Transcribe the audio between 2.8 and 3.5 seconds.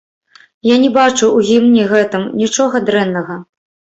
дрэннага.